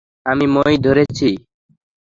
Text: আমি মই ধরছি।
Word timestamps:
আমি 0.25 0.45
মই 0.55 0.73
ধরছি। 0.83 1.29